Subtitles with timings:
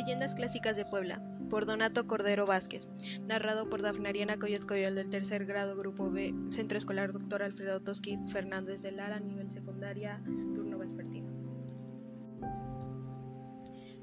[0.00, 1.20] Leyendas clásicas de Puebla,
[1.50, 2.88] por Donato Cordero Vázquez,
[3.26, 7.42] narrado por Dafnariana Coyot Coyol del tercer grado Grupo B, Centro Escolar Dr.
[7.42, 10.22] Alfredo Toski Fernández de Lara, nivel secundaria,
[10.54, 11.28] turno vespertino.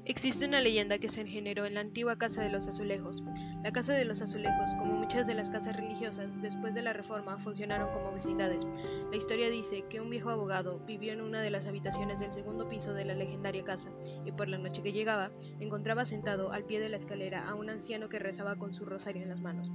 [0.08, 3.22] Existe una leyenda que se generó en la antigua Casa de los Azulejos.
[3.62, 7.36] La Casa de los Azulejos, como muchas de las casas religiosas, después de la Reforma
[7.36, 8.66] funcionaron como vecindades.
[9.10, 12.70] La historia dice que un viejo abogado vivió en una de las habitaciones del segundo
[12.70, 13.90] piso de la legendaria casa,
[14.24, 17.68] y por la noche que llegaba, encontraba sentado al pie de la escalera a un
[17.68, 19.70] anciano que rezaba con su rosario en las manos.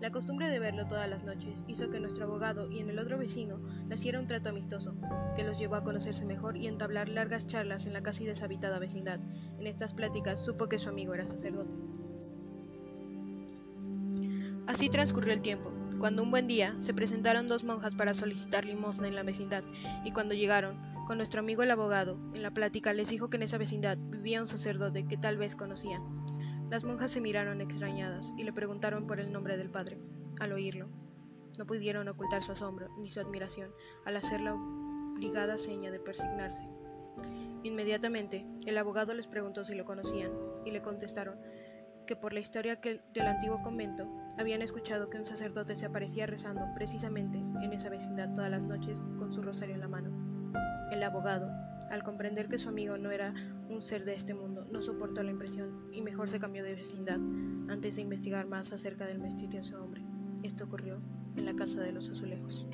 [0.00, 3.16] La costumbre de verlo todas las noches hizo que nuestro abogado y en el otro
[3.16, 4.94] vecino naciera un trato amistoso,
[5.36, 9.20] que los llevó a conocerse mejor y entablar largas charlas en la casi deshabitada vecindad.
[9.74, 11.74] Estas pláticas supo que su amigo era sacerdote.
[14.68, 19.08] Así transcurrió el tiempo, cuando un buen día se presentaron dos monjas para solicitar limosna
[19.08, 19.64] en la vecindad,
[20.04, 23.42] y cuando llegaron, con nuestro amigo el abogado, en la plática les dijo que en
[23.42, 26.02] esa vecindad vivía un sacerdote que tal vez conocían.
[26.70, 29.98] Las monjas se miraron extrañadas y le preguntaron por el nombre del padre.
[30.40, 30.86] Al oírlo,
[31.58, 33.70] no pudieron ocultar su asombro ni su admiración
[34.06, 36.62] al hacer la obligada seña de persignarse.
[37.64, 40.30] Inmediatamente, el abogado les preguntó si lo conocían
[40.66, 41.38] y le contestaron
[42.06, 44.06] que por la historia del antiguo convento
[44.38, 49.00] habían escuchado que un sacerdote se aparecía rezando precisamente en esa vecindad todas las noches
[49.18, 50.10] con su rosario en la mano.
[50.92, 51.50] El abogado,
[51.90, 53.32] al comprender que su amigo no era
[53.70, 57.18] un ser de este mundo, no soportó la impresión y mejor se cambió de vecindad
[57.70, 60.04] antes de investigar más acerca del misterioso hombre.
[60.42, 61.00] Esto ocurrió
[61.36, 62.66] en la casa de los azulejos.